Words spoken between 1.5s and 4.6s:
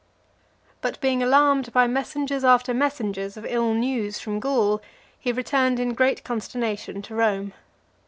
by messengers after messengers of ill news from